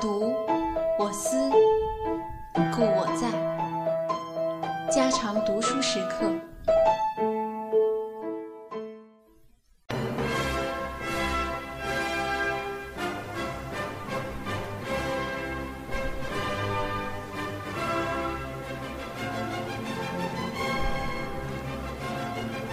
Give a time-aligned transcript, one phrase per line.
[0.00, 0.34] 读，
[0.98, 1.50] 我思，
[2.74, 3.30] 故我在。
[4.90, 6.30] 家常读书时刻。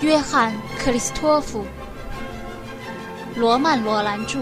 [0.02, 1.64] 约翰·克里斯托弗·
[3.40, 4.40] 罗曼·罗兰著。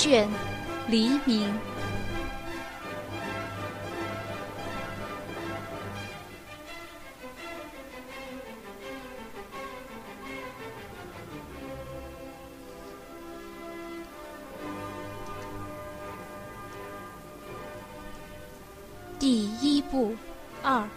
[0.00, 0.26] 卷，
[0.88, 1.46] 黎明。
[19.18, 20.16] 第一部
[20.62, 20.88] 二。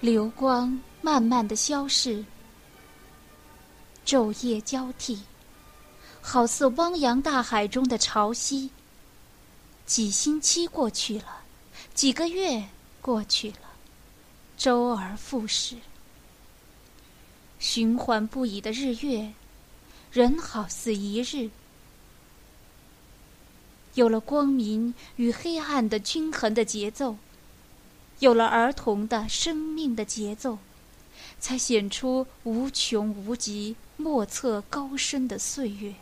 [0.00, 0.76] 流光
[1.06, 2.24] 慢慢的消逝，
[4.04, 5.20] 昼夜交替，
[6.20, 8.68] 好似汪洋大海中的潮汐。
[9.86, 11.44] 几星期过去了，
[11.94, 12.64] 几个月
[13.00, 13.58] 过去了，
[14.56, 15.76] 周而复始。
[17.60, 19.32] 循环不已的日月，
[20.10, 21.48] 人好似一日。
[23.94, 27.16] 有了光明与黑暗的均衡的节奏。
[28.18, 30.58] 有了儿童的生命的节奏，
[31.46, 35.94] 才显出无穷无极、莫测高深的岁月。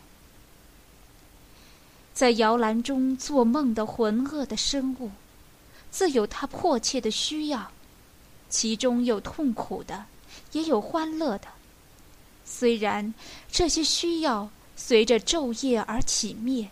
[2.15, 5.11] 在摇篮中做梦的浑噩的生物，
[5.91, 7.71] 自有它迫切的需要，
[8.49, 10.05] 其中有痛苦的，
[10.51, 11.47] 也有欢乐的。
[12.43, 13.13] 虽然
[13.51, 16.67] 这些需要随着昼夜而起灭，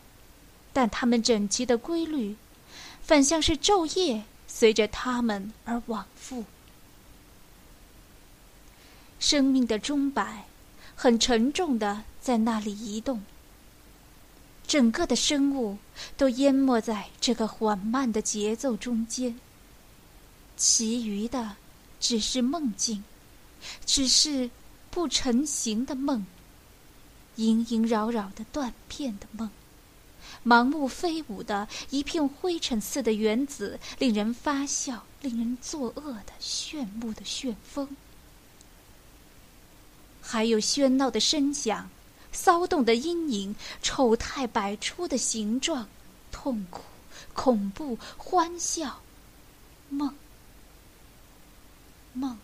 [0.74, 2.36] 但它们整齐的规律，
[3.04, 4.24] 反像是昼夜。
[4.48, 6.44] 随着他们而往复，
[9.24, 10.44] 生命的钟摆
[10.98, 13.24] 很沉重的在那里移动。
[14.68, 15.78] 整个的生物
[16.18, 19.40] 都淹没在这个缓慢的节奏中间。
[20.58, 21.56] 其余的
[22.02, 23.02] 只是梦境，
[23.86, 24.50] 只是
[24.92, 26.26] 不成形的梦，
[27.38, 29.50] 萦萦扰扰的断片的梦。
[30.46, 37.88] 盲目飞舞的一片灰尘似的原子，令人发笑，令人作恶的炫目的旋风，
[40.26, 41.90] 还有喧闹的声响，
[42.32, 45.86] 骚动的阴影，丑态百出的形状，
[46.32, 46.82] 痛苦、
[47.34, 49.02] 恐怖、欢笑，
[49.90, 50.16] 梦，
[52.14, 52.40] 梦，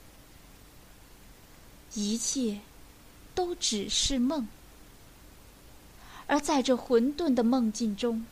[1.93, 2.59] 一切
[3.33, 4.45] 都只是梦。
[6.27, 8.23] 而在这混沌的梦境中，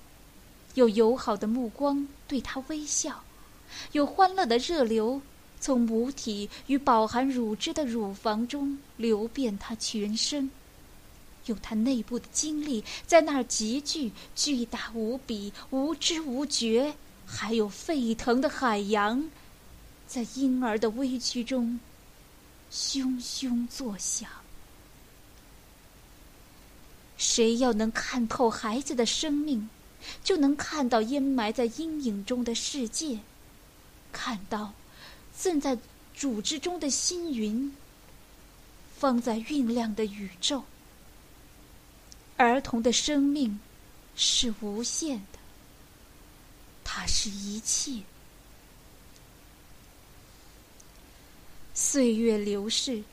[0.75, 3.23] 有友好的目光对他微笑，
[3.93, 5.19] 有欢乐的热流
[5.59, 10.49] 从母体与饱含乳汁的乳房中流遍他全身，
[11.45, 16.95] 用他内部的精力在那儿集聚，巨大无比，无知无觉，
[17.25, 19.29] 还有沸腾的海洋，
[20.07, 21.79] 在婴儿的微躯中
[22.71, 24.29] 汹汹作响。
[27.17, 29.69] 谁要能看透孩子的生命，
[30.23, 33.19] 就能看到淹埋在阴影中的世界，
[34.11, 34.73] 看到
[35.39, 35.77] 正在
[36.15, 37.71] 组织中的星云，
[38.97, 40.63] 放在酝酿的宇宙。
[42.35, 43.59] 儿童的生命
[44.15, 45.39] 是无限的，
[46.83, 48.01] 它是一切。
[51.73, 53.03] 岁月流逝，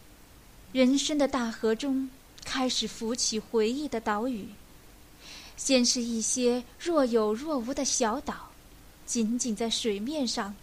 [0.73, 2.09] 人生的大河中。
[2.47, 4.47] 开始浮起回忆的岛屿，
[5.57, 8.51] 先是一些若有若无的小岛，
[9.07, 10.55] 仅仅在水面上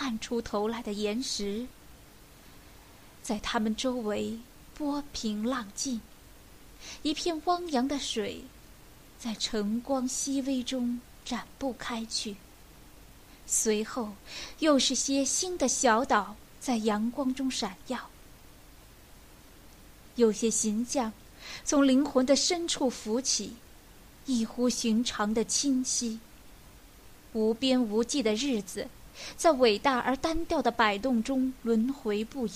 [0.00, 1.66] 探出头来的岩石，
[3.20, 4.38] 在它们周围
[4.72, 6.00] 波平浪静，
[7.02, 8.44] 一片汪洋的水，
[9.18, 12.36] 在晨光熹微中展布开去。
[13.44, 14.14] 随后，
[14.60, 18.08] 又是些新的小岛在阳光中闪耀，
[20.14, 21.12] 有些形象。
[21.64, 23.54] 从灵魂的深处浮起，
[24.26, 26.20] 异乎寻常的清晰。
[27.32, 28.88] 无边无际的日子，
[29.36, 32.52] 在伟大而单调的摆动中轮回不已，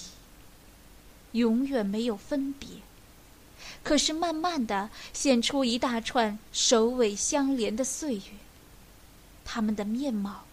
[1.33, 2.69] 永远没有分别。
[3.83, 8.23] 可是慢慢的显出一大串首尾相连的岁月。
[9.45, 10.45] 他们的面貌，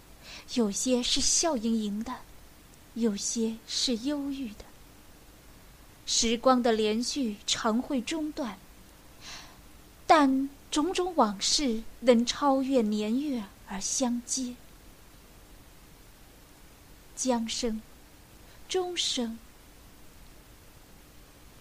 [0.54, 2.14] 有些是笑盈盈的，
[2.96, 4.66] 有些是忧郁的。
[6.06, 8.58] 时光的连续常会中断，
[10.08, 14.56] 但种种往事能超越年月而相接。
[17.22, 17.82] 将生，
[18.70, 19.38] 终生。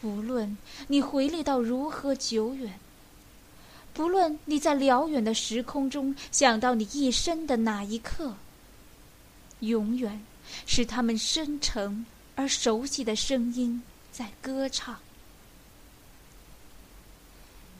[0.02, 0.56] 无论
[0.86, 2.78] 你回历到如何久远，
[3.92, 8.36] 不论你在辽远的时空中想到你一生的哪一刻，
[9.58, 10.24] 永远
[10.64, 12.06] 是他们深沉
[12.36, 13.82] 而熟悉的声音
[14.12, 15.00] 在歌唱。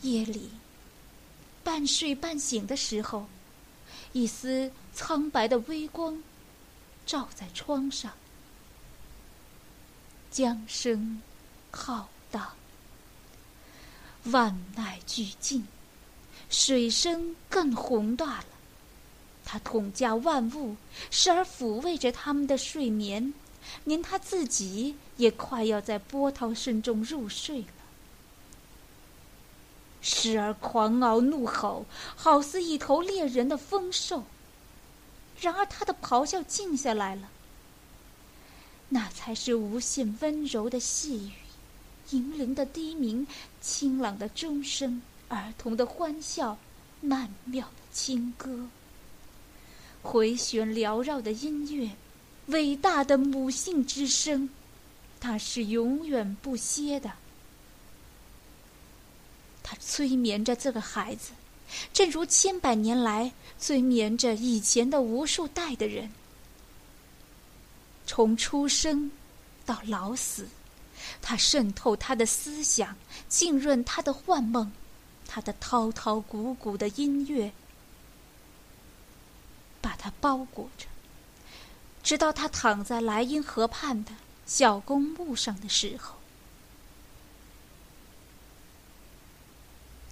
[0.02, 0.50] 夜里，
[1.62, 3.28] 半睡半醒的时候，
[4.12, 6.20] 一丝苍白的微光
[7.08, 8.12] 照在窗上，
[10.30, 11.22] 江声。
[11.70, 12.54] 浩荡，
[14.24, 15.66] 万籁俱静，
[16.50, 18.46] 水声更宏大了。
[19.44, 20.76] 它统驾万物，
[21.10, 23.32] 时而抚慰着他们的睡眠，
[23.84, 27.68] 连他自己也快要在波涛声中入睡了。
[30.00, 31.84] 时而狂嗷怒吼，
[32.16, 34.24] 好似一头猎人的疯兽。
[35.40, 37.30] 然而他的咆哮静下来了，
[38.88, 41.32] 那才是无限温柔的细语。
[42.10, 43.26] 银铃的低鸣，
[43.60, 46.58] 清朗的钟声，儿童的欢笑，
[47.02, 48.66] 曼妙的轻歌，
[50.02, 51.90] 回旋缭绕的音乐，
[52.46, 54.48] 伟大的母性之声，
[55.20, 57.12] 它是永远不歇的。
[59.62, 61.32] 它催眠着这个孩子，
[61.92, 66.10] 正如千百年来催眠着以前的无数代的人，
[68.06, 69.10] 从出生
[69.64, 70.48] 到老死。
[71.22, 72.96] 它渗透他的思想，
[73.28, 74.70] 浸润他的幻梦，
[75.26, 77.52] 他的滔滔鼓鼓的音乐，
[79.80, 80.86] 把他包裹着，
[82.02, 84.12] 直到他躺在莱茵河畔的
[84.44, 86.16] 小公墓上的时候。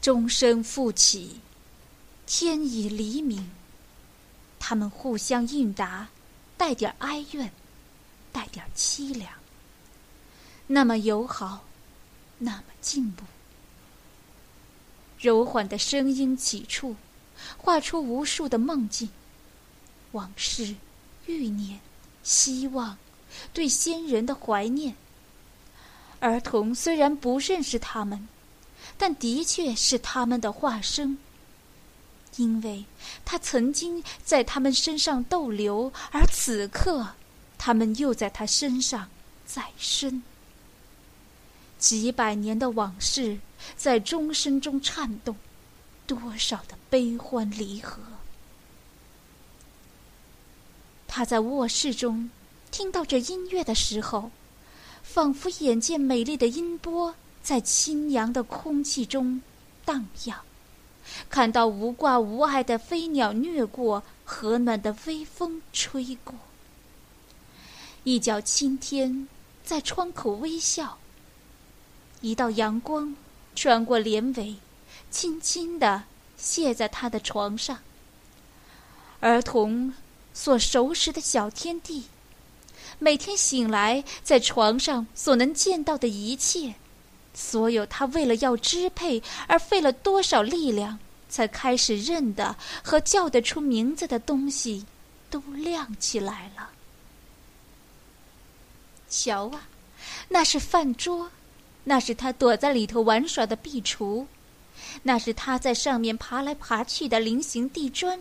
[0.01, 1.41] 钟声复起，
[2.27, 3.51] 天已黎明，
[4.59, 6.09] 他们互相应答，
[6.57, 7.53] 带点哀怨，
[8.33, 9.33] 带点凄凉。
[10.67, 11.65] 那么友好，
[12.39, 13.23] 那么进步。
[15.21, 16.97] 柔缓的声音起处，
[17.57, 19.09] 画出无数的梦境、
[20.11, 20.75] 往事、
[21.27, 21.81] 欲念、
[22.25, 22.99] 希望，
[23.55, 24.97] 对先人的怀念。
[26.19, 28.29] 儿童虽然不认识他们，
[28.99, 31.19] 但的确是他们的化身，
[32.37, 32.85] 因为
[33.25, 37.15] 他曾经在他们身上逗留，而此刻，
[37.59, 39.09] 他们又在他身上
[39.45, 40.23] 再生。
[41.79, 43.39] 几百年的往事，
[43.77, 45.37] 在钟声中颤动，
[46.07, 48.01] 多少的悲欢离合。
[51.07, 52.31] 他在卧室中
[52.71, 54.31] 听到这音乐的时候，
[55.03, 59.41] 仿佛眼见美丽的音波在清扬的空气中
[59.85, 60.46] 荡漾，
[61.29, 66.35] 看到无挂无碍的飞鸟掠过，和暖的微风吹过，
[68.05, 69.29] 一角青天
[69.65, 70.99] 在窗口微笑。
[72.23, 73.15] 一道阳光
[73.55, 74.57] 穿过帘帷，
[75.11, 76.05] 轻轻地
[76.41, 77.79] 泻在他的床上。
[79.21, 79.95] 儿童
[80.33, 82.05] 所熟识的小天地，
[82.99, 86.75] 每天醒来在床上所能见到的一切，
[87.37, 90.99] 所有他为了要支配而费了多少力量
[91.29, 94.87] 才开始认得和叫得出名字的东西，
[95.31, 96.71] 都亮起来了。
[99.09, 99.69] 瞧啊，
[100.29, 101.31] 那是饭桌。
[101.89, 104.27] 那是他躲在里头玩耍的壁橱，
[105.05, 108.21] 那是他在上面爬来爬去的菱形地砖，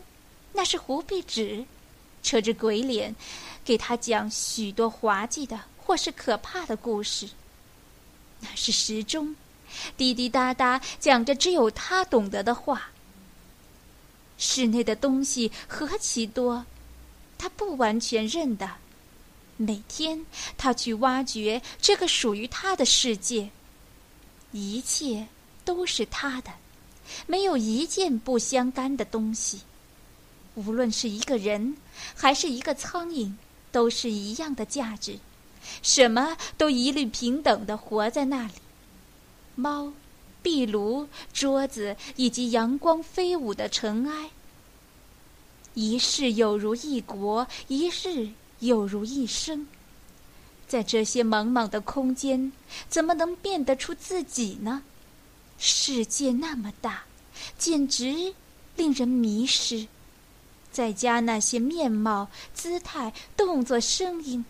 [0.53, 1.65] 那是胡壁纸，
[2.21, 3.15] 扯着鬼脸，
[3.63, 7.27] 给他讲许多滑稽的或是可怕的故事。
[8.39, 9.35] 那是时钟，
[9.97, 12.89] 滴滴答答讲着只有他懂得的话。
[14.37, 16.65] 室内的东西何其多，
[17.37, 18.69] 他不完全认得。
[19.57, 20.25] 每天，
[20.57, 23.49] 他去挖掘这个属于他的世界。
[24.51, 25.27] 一切
[25.63, 26.51] 都是他的，
[27.25, 29.61] 没有一件不相干的东西。
[30.55, 31.77] 无论是一个人，
[32.13, 33.33] 还是一个苍蝇，
[33.71, 35.17] 都是一样的价值。
[35.81, 38.53] 什么都一律平等的活在那里。
[39.55, 39.93] 猫、
[40.41, 44.29] 壁炉、桌子，以及阳光飞舞的尘埃。
[45.73, 48.29] 一世有如一国，一日。
[48.59, 49.67] 有如一生，
[50.65, 52.53] 在这些茫茫的空间，
[52.87, 54.81] 怎么能辨得出自己呢？
[55.57, 57.03] 世界那么大，
[57.57, 58.33] 简直
[58.77, 59.87] 令人迷失。
[60.71, 64.45] 再加那些面貌、姿态、动作、声音，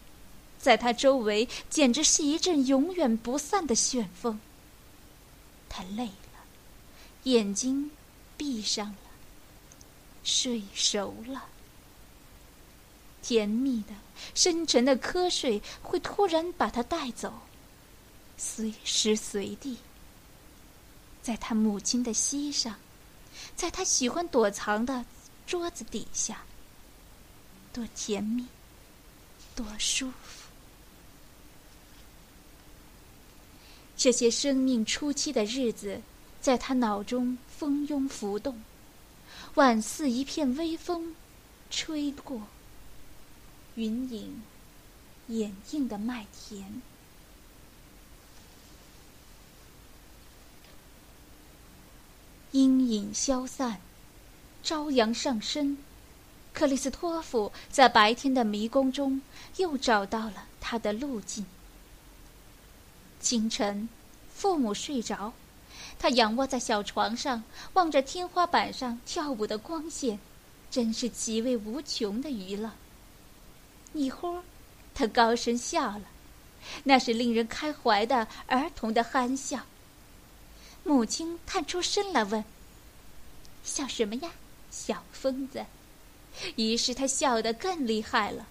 [0.60, 4.40] 在他周围，简直是一阵永远不散的旋风。
[5.70, 6.40] 他累了，
[7.24, 7.92] 眼睛
[8.38, 8.98] 闭上了，
[10.24, 11.46] 睡熟了。
[13.22, 13.94] 甜蜜的、
[14.34, 17.34] 深沉的瞌睡会突然把他带走，
[18.38, 19.78] 随时随地。
[21.24, 22.76] 在他母亲的膝上，
[23.56, 25.04] 在他喜欢躲藏的
[25.48, 26.44] 桌子底下，
[27.74, 28.46] 多甜蜜，
[29.56, 30.12] 多舒。
[34.06, 36.00] 这些生命初期的日子，
[36.40, 38.62] 在他脑中蜂拥浮动，
[39.56, 41.16] 宛似一片微风，
[41.72, 42.40] 吹过
[43.74, 44.44] 云影
[45.30, 46.84] 掩映的麦田。
[52.52, 53.82] 阴影消散，
[54.62, 55.80] 朝阳上升。
[56.54, 59.20] 克里斯托夫在白天的迷宫中
[59.58, 61.44] 又找到了他的路径。
[63.26, 63.90] 清晨，
[64.32, 65.34] 父母睡着，
[65.98, 70.20] 他仰卧在小床上，望着天花板上跳舞的光线，
[70.70, 72.70] 真是极为无穷的娱乐。
[73.94, 74.44] 一会儿，
[74.94, 76.04] 他高声笑了，
[76.84, 79.60] 那是令人开怀的儿童的憨笑。
[80.84, 82.46] 母亲探出身来问
[83.66, 84.30] ：“笑什么呀，
[84.70, 85.66] 小疯子？”
[86.58, 88.48] 于是他笑得更厉害了。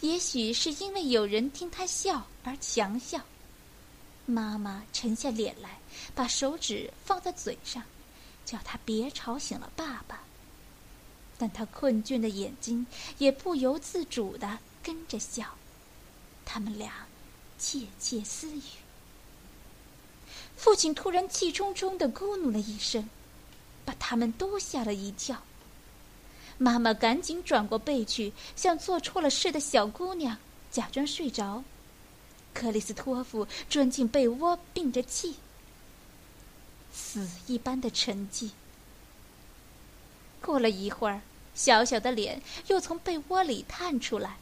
[0.00, 3.20] 也许是因为有人听他笑而强笑。
[4.26, 5.78] 妈妈沉下脸来，
[6.14, 7.82] 把手指放在嘴上，
[8.44, 10.22] 叫他别吵醒了爸爸。
[11.36, 12.86] 但他困倦的眼睛
[13.18, 15.56] 也不由自主的跟着笑。
[16.44, 17.06] 他们俩
[17.58, 18.62] 窃窃私语。
[20.56, 23.10] 父亲突然气冲冲的咕哝了一声，
[23.84, 25.42] 把他们都吓了一跳。
[26.56, 30.38] 妈妈赶紧转过背去，像做错了事的小姑娘，
[30.70, 31.64] 假装睡着。
[32.54, 35.34] 克里斯托夫钻进被窝，屏着气，
[36.92, 38.50] 死一般的沉寂。
[40.40, 41.20] 过了一会儿，
[41.54, 44.36] 小小的脸又从被窝里探出来，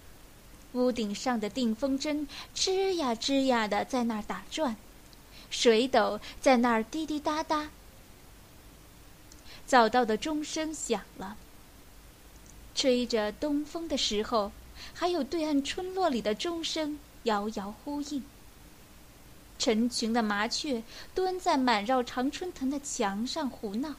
[0.72, 4.76] 屋顶上的定风针吱呀吱呀的在那儿打转。
[5.50, 7.70] 水斗在那儿滴滴答答。
[9.66, 11.36] 早到的钟声响了。
[12.74, 14.50] 吹着东风的时候，
[14.94, 18.22] 还有对岸村落里的钟声遥遥呼应。
[19.58, 20.82] 成群的麻雀
[21.14, 23.94] 蹲在满绕常春藤的墙上胡闹，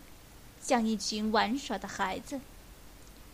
[0.61, 2.41] 像一群玩耍的孩子。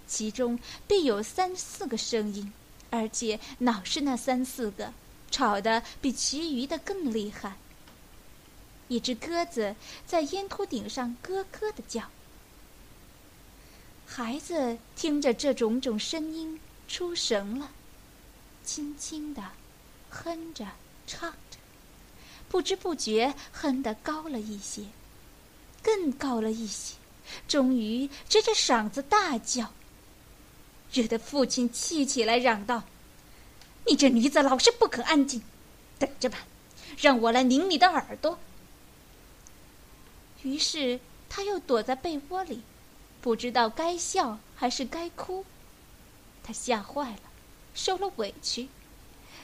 [0.05, 2.51] 其中必有三四个声音，
[2.89, 4.93] 而且老是那三四个，
[5.31, 7.57] 吵得比其余的更厉害。
[8.87, 12.09] 一只鸽子在烟突顶上咯咯的叫。
[14.05, 17.71] 孩子听着这种种声音出神了，
[18.63, 19.43] 轻轻的
[20.09, 20.65] 哼着
[21.07, 21.57] 唱着，
[22.49, 24.83] 不知不觉哼得高了一些，
[25.81, 26.95] 更高了一些，
[27.47, 29.73] 终于指着嗓子大叫，
[30.91, 32.83] 惹得父亲气起来，嚷道
[33.87, 35.41] ：“你这女子老是不肯安静，
[35.97, 36.39] 等着吧，
[36.97, 38.37] 让我来拧你的耳朵。”
[40.43, 42.61] 于是他又躲在被窝里，
[43.21, 45.45] 不知道该笑还是该哭。
[46.43, 47.21] 他吓坏了，
[47.73, 48.69] 受了委屈，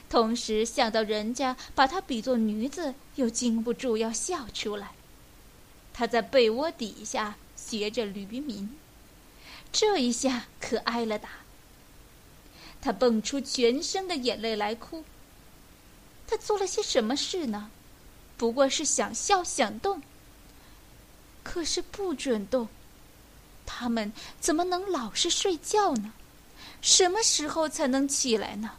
[0.08, 4.92] 同时想到人家把他比作女子，又禁不住要笑出来。
[5.92, 8.76] 他在被窝底下学着驴鸣，
[9.72, 11.28] 这一下可挨了打。
[12.80, 15.04] 他蹦出全身的眼泪来哭。
[16.28, 17.70] 他做了些什么事呢？
[18.36, 20.02] 不过是想笑想动。
[21.42, 22.68] 可是不准动，
[23.64, 26.12] 他们怎么能老是睡觉呢？
[26.82, 28.72] 什么时候才能起来呢？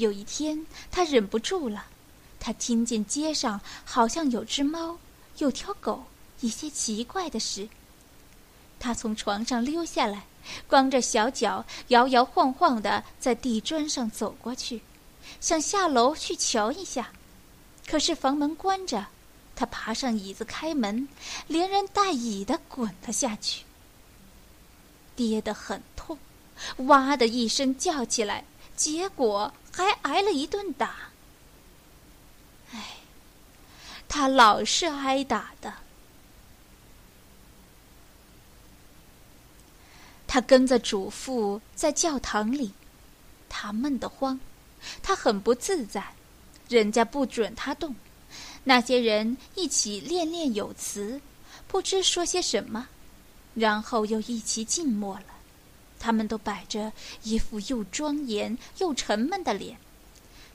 [0.00, 1.84] 有一天，他忍不住了，
[2.40, 4.98] 他听见街上好像有只猫，
[5.36, 6.04] 有条狗，
[6.40, 7.68] 一些奇怪的事。
[8.78, 10.24] 他从床上溜下来，
[10.66, 14.80] 光着小脚，摇摇晃晃的在地砖上走过去，
[15.38, 17.12] 想下楼去瞧一下，
[17.86, 19.06] 可是房门关着。
[19.54, 21.06] 他爬上椅子，开门，
[21.46, 23.64] 连人带椅的滚了下去，
[25.14, 26.18] 跌得很痛，
[26.86, 28.42] 哇的一声叫起来，
[28.80, 30.96] 结果还挨了一顿打。
[32.72, 32.96] 唉，
[34.08, 35.74] 他老是挨打的。
[40.26, 42.72] 他跟着主妇在教堂里，
[43.50, 44.40] 他闷得慌，
[45.02, 46.14] 他很不自在，
[46.66, 47.94] 人家不准他动。
[48.64, 51.20] 那些人一起念念有词，
[51.68, 52.88] 不知说些什么，
[53.52, 55.26] 然后又一起静默了。
[56.00, 56.92] 他们都摆着
[57.22, 59.76] 一副又庄严又沉闷的脸，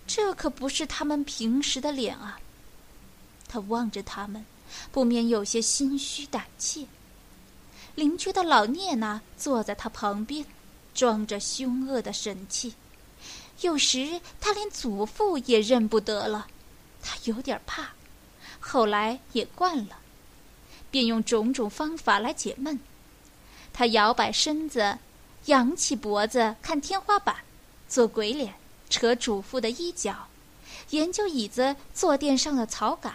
[0.06, 2.40] 这可不是他们平时的脸啊。
[3.48, 4.44] 他望着他们，
[4.92, 6.88] 不免有些心虚胆怯。
[7.94, 10.46] 邻居的老聂呢，坐在他旁边，
[10.94, 12.74] 装着凶恶的神气。
[13.62, 16.48] 有时他连祖父也认不得了，
[17.02, 17.92] 他有点怕。
[18.60, 20.00] 后来也惯了，
[20.90, 22.80] 便用种种方法来解闷。
[23.72, 24.98] 他摇摆身子，
[25.46, 27.36] 仰起脖子看天花板，
[27.88, 28.56] 做鬼脸，
[28.90, 30.28] 扯主妇的衣角，
[30.90, 33.14] 研究椅子坐垫上的草杆，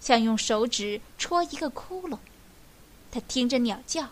[0.00, 2.18] 想用手指戳一个窟窿。
[3.10, 4.10] 他听着鸟叫，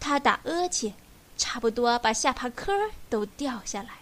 [0.00, 0.94] 他打呵欠，
[1.38, 3.98] 差不多把下巴颏儿都掉下来了。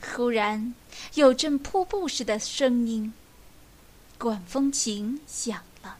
[0.00, 0.74] 忽然，
[1.14, 3.12] 有阵瀑布似的声音。
[4.18, 5.98] 管风琴响了，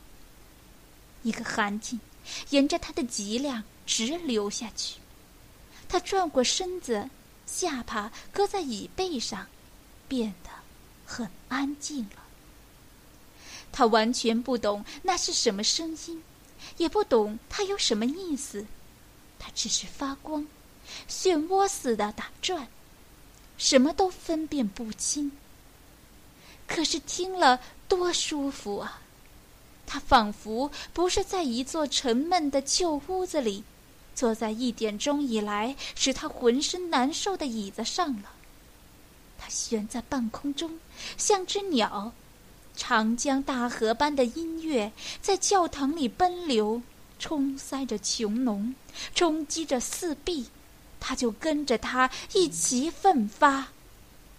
[1.23, 2.01] 一个寒气
[2.49, 4.99] 沿着他的脊梁直流下去。
[5.89, 7.09] 他转过身子，
[7.47, 9.47] 下巴搁在椅背上，
[10.09, 10.51] 变得
[11.07, 12.25] 很安静了。
[13.73, 16.23] 他完全不懂那是什么声音，
[16.77, 18.67] 也不懂它有什么意思。
[19.39, 20.47] 它只是发光，
[21.09, 22.69] 漩涡似的打转，
[23.59, 25.33] 什么都分辨不清。
[26.67, 29.03] 可是听了多舒服啊！
[29.87, 33.63] 他仿佛不是在一座沉闷的旧屋子里，
[34.17, 38.33] 坐在一点钟以来使他浑身难受的椅子上了。
[39.39, 40.81] 他悬在半空中，
[41.17, 42.13] 像只鸟。
[42.75, 44.93] 长江大河般的音乐
[45.23, 46.83] 在教堂里奔流，
[47.19, 48.75] 冲塞着穹隆，
[49.15, 50.47] 冲击着四壁。
[51.01, 53.69] 他就跟着他一齐奋发，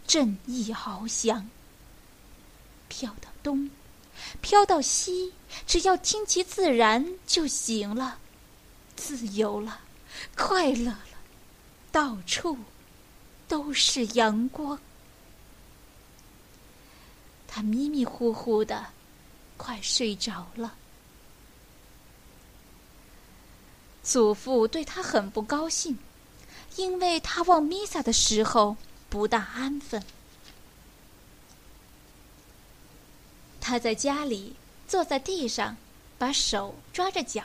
[0.06, 1.50] 正义翱翔。
[2.90, 3.70] 飘到东，
[4.42, 5.34] 飘到西，
[5.66, 8.20] 只要听其自然就行了。
[8.98, 9.80] 自由了，
[10.36, 11.00] 快乐了，
[11.92, 12.58] 到处
[13.48, 14.78] 都是阳光。
[17.48, 18.88] 他迷迷糊糊的，
[19.56, 20.76] 快睡着了。
[24.04, 25.98] 祖父对他很不高兴，
[26.76, 28.76] 因为他望弥撒的时候
[29.10, 30.04] 不大安分。
[33.60, 34.56] 他在家里
[34.88, 35.76] 坐在地上，
[36.18, 37.44] 把手抓着脚。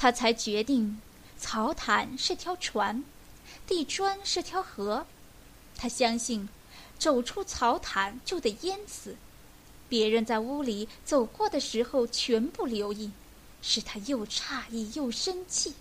[0.00, 0.98] 他才决定，
[1.38, 3.04] 草毯是条船，
[3.66, 5.04] 地砖是条河。
[5.76, 6.48] 他相信，
[6.98, 9.16] 走出草毯就得淹死。
[9.90, 13.10] 别人在屋里走过的时候，全部留意，
[13.60, 15.74] 使他又诧异又生气。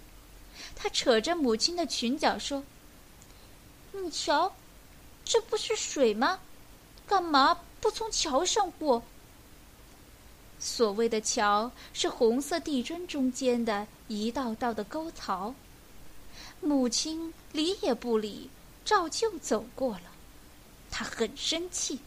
[0.75, 2.65] 他扯着母亲的裙角说
[3.95, 4.53] ：“你瞧，
[5.23, 6.41] 这不是水吗？
[7.07, 9.01] 干嘛？”不从桥上过。
[10.59, 15.55] 所谓的桥是红色地砖中间的一道道的沟槽。
[16.61, 18.49] 母亲理也不理，
[18.83, 20.11] 照旧走过了。
[20.91, 21.99] 他很生气，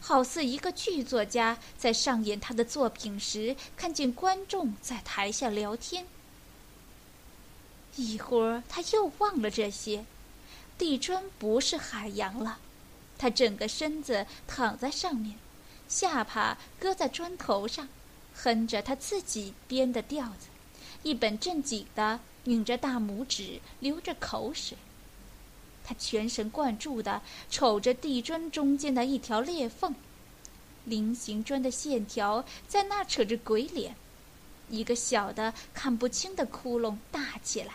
[0.00, 6.06] 好似一个剧作家在上演他的作品时，看见观众在台下聊天。
[7.96, 10.04] 一会儿他又忘了这些，
[10.78, 12.58] 地砖不是海洋了。
[13.18, 15.36] 他整个身子躺在上面，
[15.90, 17.88] 下巴搁在砖头上，
[18.32, 20.46] 哼着他自己编的调子，
[21.02, 24.78] 一本正经的拧着大拇指，流着口水。
[25.84, 29.92] 他全神贯注的瞅着地砖中间的一条裂缝，
[30.84, 33.96] 菱形砖的线条在那扯着鬼脸，
[34.68, 37.74] 一个小的看不清的窟窿大起来，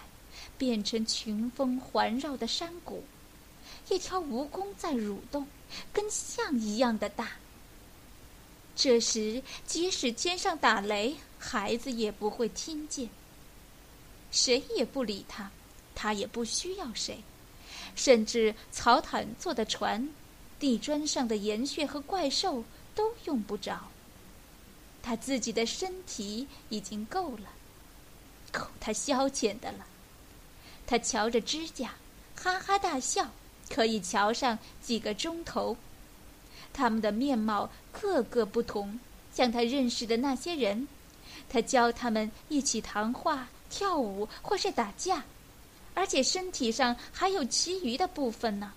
[0.58, 3.04] 变成群峰环绕的山谷。
[3.90, 5.46] 一条蜈蚣在蠕动，
[5.92, 7.32] 跟象一样的大。
[8.76, 13.10] 这时，即使天上打雷，孩子也不会听见。
[14.32, 15.50] 谁也不理他，
[15.96, 17.24] 他也不需要谁，
[17.96, 20.10] 甚至草毯做的船、
[20.60, 23.88] 地砖上的岩穴和怪兽都用不着。
[25.02, 27.54] 他自己的身体已经够了，
[28.52, 29.86] 够他消遣的了。
[30.86, 31.96] 他瞧着指甲，
[32.36, 33.32] 哈哈大笑。
[33.68, 35.76] 可以瞧上几个钟头，
[36.76, 39.00] 他们的面貌个个不同，
[39.34, 40.86] 像他认识的那些人，
[41.50, 45.24] 他教他们一起谈话、跳舞或是打架，
[45.94, 48.74] 而且身体上还有其余的部分呢。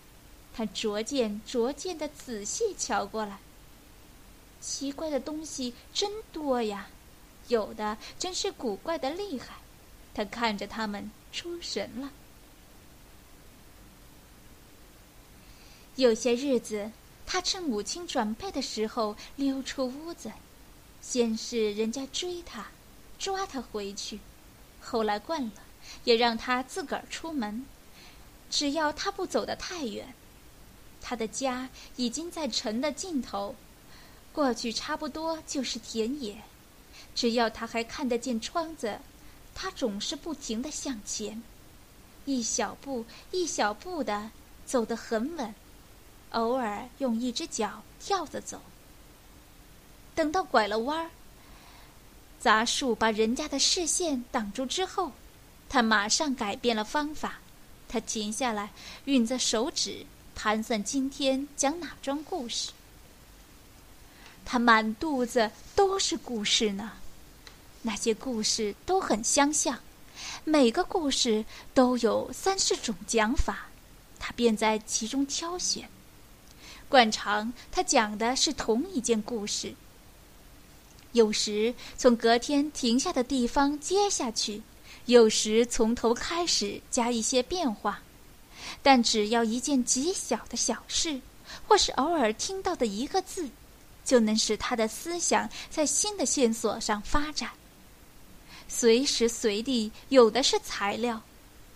[0.54, 3.38] 他逐渐逐渐的仔细瞧过来，
[4.60, 6.88] 奇怪的东西真多呀，
[7.48, 9.56] 有的真是古怪的厉害。
[10.14, 12.10] 他看着他们出神了。
[15.94, 16.90] 有些日子，
[17.30, 20.32] 他趁母亲准备的时候溜出屋子，
[21.02, 22.66] 先是人家追他，
[23.18, 24.18] 抓他回去，
[24.80, 25.52] 后来惯了，
[26.04, 27.66] 也让他自个儿出门，
[28.48, 30.14] 只要他不走得太远。
[31.02, 33.54] 他的家已经在城的尽头，
[34.32, 36.40] 过去差不多就是田野，
[37.14, 38.98] 只要他还看得见窗子，
[39.54, 41.42] 他总是不停的向前，
[42.24, 44.30] 一小步一小步的
[44.64, 45.54] 走得很稳，
[46.30, 48.60] 偶尔用一只脚跳着走。
[50.14, 51.10] 等到拐了弯儿，
[52.40, 55.12] 杂树把人家的视线挡住之后，
[55.68, 57.38] 他马上改变了方法。
[57.88, 58.70] 他停下来，
[59.06, 62.70] 运着手指盘算今天讲哪桩故事。
[64.44, 66.92] 他满肚子都是故事呢，
[67.82, 69.78] 那些故事都很相像，
[70.44, 73.68] 每个故事都有三四种讲法，
[74.18, 75.88] 他便在其中挑选。
[76.88, 79.74] 惯常他讲的是同一件故事，
[81.12, 84.62] 有时从隔天停下的地方接下去。
[85.06, 88.02] 有时从头开始加一些变化，
[88.82, 91.18] 但只要一件极小的小事，
[91.66, 93.48] 或是偶尔听到的一个字，
[94.04, 97.50] 就能使他的思想在新的线索上发展。
[98.68, 101.22] 随时随地有的是材料，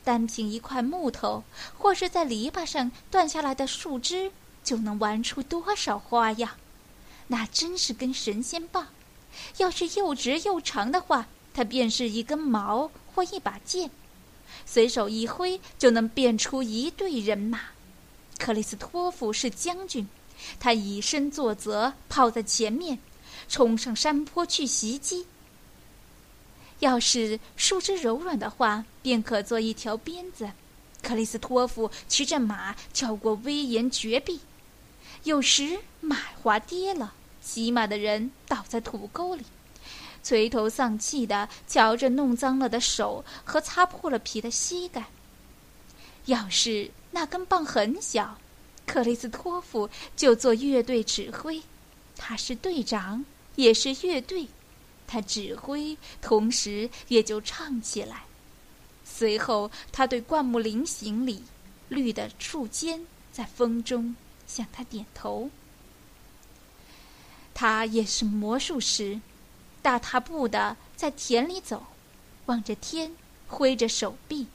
[0.04, 1.42] 单凭一块木头，
[1.78, 4.30] 或是在篱笆上断下来的树枝，
[4.64, 6.50] 就能玩出多少花样？
[7.28, 8.88] 那真是根神仙棒！
[9.58, 12.90] 要是又直又长的话，它便是一根矛。
[13.14, 13.90] 或一把剑，
[14.64, 17.60] 随手一挥就能变出一队人马。
[18.38, 20.08] 克里斯托夫是将军，
[20.58, 22.98] 他以身作则，跑在前面，
[23.50, 25.26] 冲上山坡去袭击。
[26.78, 30.50] 要是树枝柔软的话，便可做一条鞭子。
[31.02, 34.40] 克里斯托夫骑着马跳过威严绝壁，
[35.24, 39.44] 有时马滑跌了，骑马的人倒在土沟里。
[40.24, 45.06] 垂头丧气的瞧着弄脏了的手和擦破了皮的膝盖。
[46.26, 48.38] 要是那根棒很小，
[48.86, 51.60] 克里斯托夫就做乐队指挥，
[52.16, 53.24] 他是队长，
[53.56, 54.46] 也是乐队，
[55.06, 58.22] 他指挥，同时也就唱起来。
[59.04, 61.42] 随后，他对灌木林行礼，
[61.88, 64.14] 绿的树尖在风中
[64.52, 65.48] 向他点头。
[67.54, 69.20] 他也是魔术师。
[69.80, 71.86] 大踏步的在田里走，
[72.46, 73.16] 望着天，
[73.48, 74.46] 挥着手臂。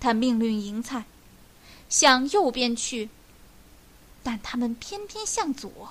[0.00, 1.04] 他命令银菜
[1.88, 3.08] 向右边去，
[4.24, 5.90] 但他们偏偏向左。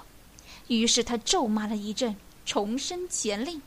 [0.67, 3.61] 于是他咒骂了一阵，重申前令，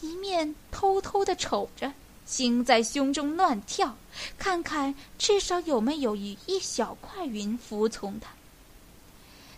[0.00, 1.92] 一面偷偷的瞅着，
[2.24, 3.96] 心在胸中乱跳，
[4.36, 8.35] 看看至少有没有一一小块云服从他。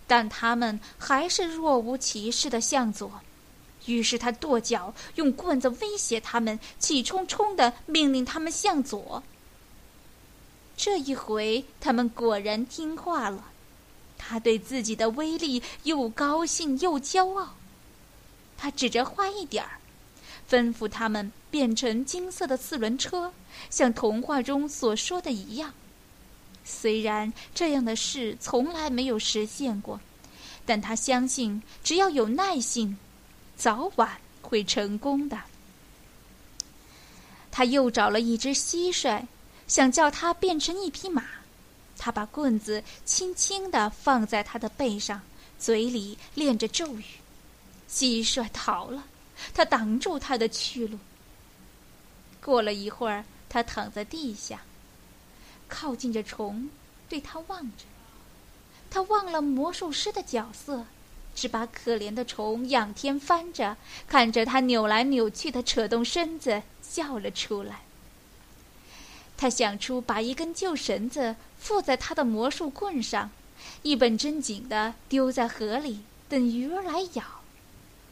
[0.08, 3.20] 但他们还是若无其事的向左。
[3.86, 9.22] 于是他跺脚，用棍子威胁他们，气冲冲的命令他们向左。
[10.76, 13.50] 这一回，他们果然听话了。
[14.16, 17.54] 他对自己的威力又高兴又骄傲。
[18.56, 19.78] 他指着花一点儿，
[20.50, 23.32] 吩咐他们变成金色的四轮车，
[23.70, 25.72] 像童话中所说的一样。
[26.70, 29.98] 虽然这样的事从来没有实现过，
[30.66, 32.98] 但他相信，只要有耐性。
[33.56, 35.36] 早晚会成功的。
[37.50, 39.26] 他又找了一只蟋蟀，
[39.66, 41.24] 想叫它变成一匹马。
[41.96, 45.20] 他把棍子轻轻地放在它的背上，
[45.58, 47.04] 嘴里念着咒语。
[47.90, 49.02] 蟋蟀逃了，
[49.52, 50.96] 他挡住它的去路。
[52.40, 54.60] 过了一会儿，他躺在地下，
[55.68, 56.70] 靠近着虫，
[57.08, 57.84] 对他望着。
[58.90, 60.86] 他忘了魔术师的角色。
[61.34, 63.76] 只把可怜的虫仰天翻着，
[64.08, 67.82] 看着它扭来扭去的扯动身子，笑了出来。
[69.36, 73.30] 他想出把一根旧绳子附在他的魔术棍上，
[73.82, 77.22] 一本正经的丢在河里，等鱼儿来咬。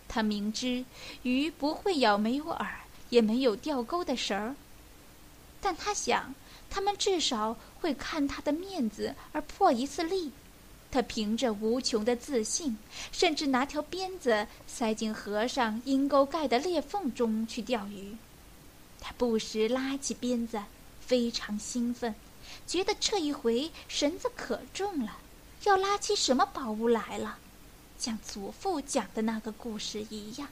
[0.06, 0.84] 他明知
[1.24, 2.64] 鱼不会咬没有饵
[3.10, 4.54] 也没有钓钩的绳儿，
[5.60, 6.32] 但他想，
[6.68, 10.32] 他们至少会看他的面子而破一次例。
[10.90, 12.78] 他凭着无穷的自信，
[13.12, 18.16] 甚至拿条鞭子塞进河上阴沟盖的裂缝中去钓鱼。
[19.00, 20.62] 他不时拉起鞭子，
[21.00, 22.14] 非常兴奋，
[22.66, 25.18] 觉得这一回绳子可重了，
[25.64, 27.38] 要拉起什么宝物来了，
[27.98, 30.48] 像祖父讲的那个故事一样。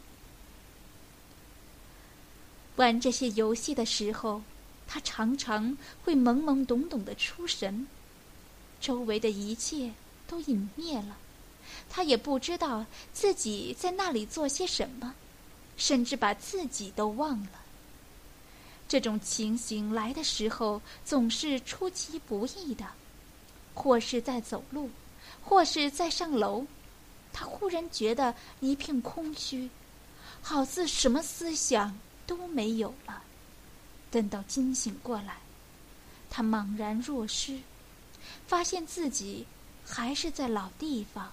[2.77, 4.43] 玩这些游戏的时候，
[4.87, 7.87] 他常常会懵懵懂懂的出神，
[8.81, 9.93] 周围的一切。
[10.27, 11.19] 都隐灭了，
[11.91, 15.15] 他也不知道自己在那里做些什么，
[15.77, 17.61] 甚至把自己都忘了。
[18.89, 22.87] 这种情形来的时候总是出其不意的，
[23.75, 24.91] 或是在走路，
[25.43, 26.67] 或是在上楼，
[27.31, 29.69] 他忽然觉得一片空虚，
[30.41, 33.23] 好似什么思想都没有了。
[34.15, 35.39] 等到惊醒过来，
[36.31, 37.59] 他茫然若失，
[38.47, 39.45] 发现自己
[39.85, 41.33] 还是在老地方，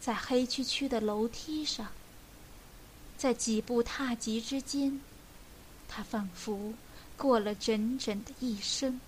[0.00, 1.86] 在黑黢黢的楼梯上，
[3.16, 5.00] 在几步踏级之间，
[5.86, 6.74] 他仿佛
[7.16, 9.00] 过了整整的一生。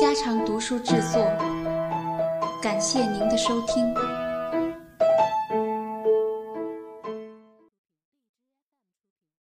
[0.00, 1.22] 家常读书制作，
[2.62, 4.21] 感谢您的收听。